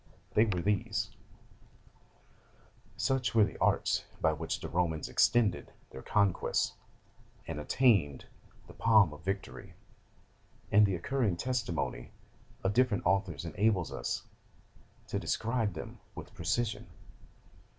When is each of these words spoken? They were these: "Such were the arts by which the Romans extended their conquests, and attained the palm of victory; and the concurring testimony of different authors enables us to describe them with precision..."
They 0.33 0.45
were 0.45 0.63
these: 0.63 1.11
"Such 2.97 3.35
were 3.35 3.43
the 3.43 3.59
arts 3.59 4.03
by 4.19 4.33
which 4.33 4.59
the 4.59 4.67
Romans 4.67 5.07
extended 5.07 5.71
their 5.91 6.01
conquests, 6.01 6.73
and 7.45 7.59
attained 7.59 8.25
the 8.65 8.73
palm 8.73 9.13
of 9.13 9.23
victory; 9.23 9.75
and 10.71 10.87
the 10.87 10.93
concurring 10.93 11.37
testimony 11.37 12.13
of 12.63 12.73
different 12.73 13.05
authors 13.05 13.45
enables 13.45 13.91
us 13.91 14.23
to 15.07 15.19
describe 15.19 15.73
them 15.75 15.99
with 16.15 16.33
precision..." 16.33 16.87